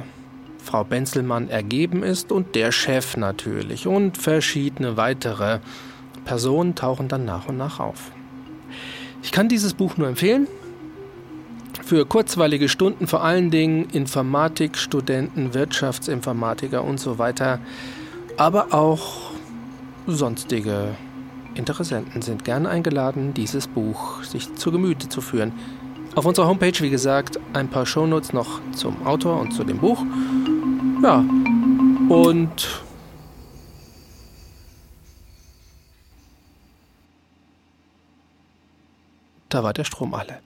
Frau 0.62 0.84
Benzelmann 0.84 1.48
ergeben 1.48 2.02
ist, 2.02 2.30
und 2.30 2.54
der 2.54 2.70
Chef 2.70 3.16
natürlich. 3.16 3.86
Und 3.86 4.18
verschiedene 4.18 4.96
weitere 4.96 5.60
Personen 6.24 6.74
tauchen 6.74 7.08
dann 7.08 7.24
nach 7.24 7.48
und 7.48 7.56
nach 7.56 7.80
auf. 7.80 8.12
Ich 9.22 9.32
kann 9.32 9.48
dieses 9.48 9.74
Buch 9.74 9.96
nur 9.96 10.08
empfehlen. 10.08 10.46
Für 11.88 12.04
kurzweilige 12.04 12.68
Stunden 12.68 13.06
vor 13.06 13.24
allen 13.24 13.50
Dingen 13.50 13.88
Informatikstudenten, 13.88 15.54
Wirtschaftsinformatiker 15.54 16.84
und 16.84 17.00
so 17.00 17.16
weiter, 17.16 17.60
aber 18.36 18.74
auch 18.74 19.30
sonstige 20.06 20.94
Interessenten 21.54 22.20
sind 22.20 22.44
gerne 22.44 22.68
eingeladen, 22.68 23.32
dieses 23.32 23.66
Buch 23.66 24.22
sich 24.22 24.54
zu 24.56 24.70
Gemüte 24.70 25.08
zu 25.08 25.22
führen. 25.22 25.54
Auf 26.14 26.26
unserer 26.26 26.46
Homepage, 26.46 26.78
wie 26.80 26.90
gesagt, 26.90 27.40
ein 27.54 27.68
paar 27.68 27.86
Shownotes 27.86 28.34
noch 28.34 28.60
zum 28.72 29.06
Autor 29.06 29.40
und 29.40 29.54
zu 29.54 29.64
dem 29.64 29.78
Buch. 29.78 30.04
Ja, 31.02 31.24
und 32.10 32.82
da 39.48 39.62
war 39.62 39.72
der 39.72 39.84
Strom 39.84 40.12
alle. 40.12 40.40